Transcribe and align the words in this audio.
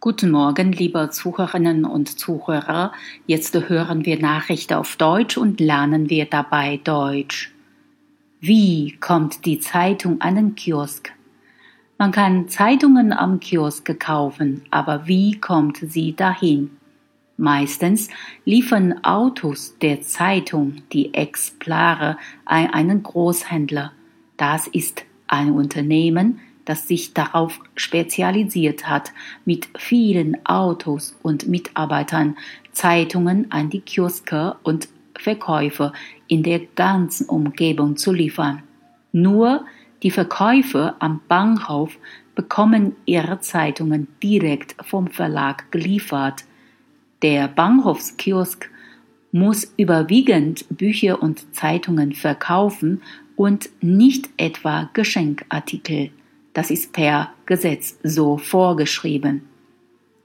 Guten 0.00 0.30
Morgen, 0.30 0.70
liebe 0.70 1.10
Zuhörerinnen 1.10 1.84
und 1.84 2.20
Zuhörer. 2.20 2.92
Jetzt 3.26 3.52
hören 3.68 4.06
wir 4.06 4.20
Nachrichten 4.20 4.74
auf 4.74 4.94
Deutsch 4.94 5.36
und 5.36 5.58
lernen 5.58 6.08
wir 6.08 6.26
dabei 6.26 6.76
Deutsch. 6.76 7.52
Wie 8.38 8.96
kommt 9.00 9.44
die 9.44 9.58
Zeitung 9.58 10.20
an 10.20 10.36
den 10.36 10.54
Kiosk? 10.54 11.10
Man 11.98 12.12
kann 12.12 12.46
Zeitungen 12.46 13.12
am 13.12 13.40
Kiosk 13.40 13.98
kaufen, 13.98 14.62
aber 14.70 15.08
wie 15.08 15.40
kommt 15.40 15.78
sie 15.78 16.14
dahin? 16.14 16.70
Meistens 17.36 18.08
liefern 18.44 19.02
Autos 19.02 19.78
der 19.82 20.02
Zeitung 20.02 20.76
die 20.92 21.12
Exemplare 21.12 22.18
an 22.44 22.68
einen 22.68 23.02
Großhändler. 23.02 23.90
Das 24.36 24.68
ist 24.68 25.04
ein 25.26 25.50
Unternehmen, 25.50 26.38
das 26.68 26.86
sich 26.86 27.14
darauf 27.14 27.60
spezialisiert 27.76 28.86
hat, 28.86 29.12
mit 29.46 29.68
vielen 29.78 30.44
Autos 30.44 31.16
und 31.22 31.48
Mitarbeitern 31.48 32.36
Zeitungen 32.72 33.50
an 33.50 33.70
die 33.70 33.80
Kioske 33.80 34.56
und 34.62 34.88
Verkäufer 35.18 35.94
in 36.26 36.42
der 36.42 36.60
ganzen 36.76 37.26
Umgebung 37.26 37.96
zu 37.96 38.12
liefern. 38.12 38.62
Nur 39.12 39.64
die 40.02 40.10
Verkäufer 40.10 40.96
am 40.98 41.20
Bahnhof 41.26 41.96
bekommen 42.34 42.94
ihre 43.06 43.40
Zeitungen 43.40 44.06
direkt 44.22 44.76
vom 44.84 45.08
Verlag 45.08 45.72
geliefert. 45.72 46.44
Der 47.22 47.48
Bahnhofskiosk 47.48 48.70
muss 49.32 49.72
überwiegend 49.78 50.66
Bücher 50.68 51.22
und 51.22 51.54
Zeitungen 51.54 52.12
verkaufen 52.12 53.02
und 53.36 53.70
nicht 53.80 54.28
etwa 54.36 54.90
Geschenkartikel. 54.92 56.10
Das 56.52 56.70
ist 56.70 56.92
per 56.92 57.32
Gesetz 57.46 57.98
so 58.02 58.38
vorgeschrieben. 58.38 59.42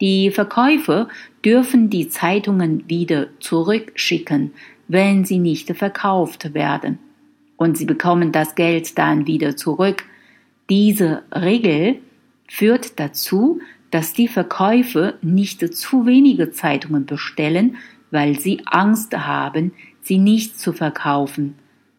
Die 0.02 0.32
Verkäufer 0.32 1.08
dürfen 1.46 1.90
die 1.90 2.10
Zeitungen 2.10 2.90
wieder 2.90 3.28
zurückschicken, 3.40 4.52
wenn 4.88 5.26
sie 5.26 5.40
nicht 5.40 5.76
verkauft 5.78 6.54
werden. 6.54 7.00
Und 7.56 7.78
sie 7.78 7.86
bekommen 7.86 8.32
das 8.32 8.56
Geld 8.56 8.98
dann 8.98 9.28
wieder 9.28 9.56
zurück. 9.56 10.04
Diese 10.70 11.24
Regel 11.32 12.02
führt 12.48 13.00
dazu, 13.00 13.62
dass 13.92 14.14
die 14.14 14.28
Verkäufer 14.28 15.14
nicht 15.22 15.76
zu 15.76 16.06
wenige 16.06 16.52
Zeitungen 16.52 17.06
bestellen, 17.06 17.78
weil 18.12 18.40
sie 18.40 18.62
Angst 18.66 19.16
haben, 19.16 19.72
sie 20.02 20.18
nicht 20.18 20.60
zu 20.60 20.74
verkaufen. 20.74 21.56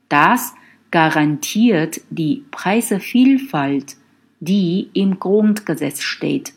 Das 0.08 0.54
garantiert 0.90 2.00
die 2.10 2.44
Preisevielfalt 2.50 3.96
die 4.44 4.88
im 4.92 5.18
Grundgesetz 5.18 6.02
steht. 6.02 6.52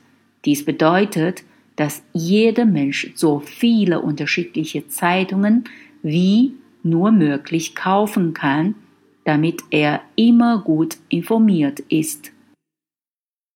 Dies 0.46 0.66
bedeutet, 0.66 1.44
dass 1.76 2.04
jeder 2.14 2.66
Mensch 2.66 3.12
so 3.16 3.40
viele 3.40 4.02
unterschiedliche 4.02 4.88
Zeitungen 4.88 5.66
wie 6.02 6.54
nur 6.84 7.12
möglich 7.12 7.76
kaufen 7.76 8.34
kann, 8.34 8.76
damit 9.26 9.62
er 9.72 10.02
immer 10.16 10.62
gut 10.62 10.98
informiert 11.10 11.80
ist. 11.90 12.32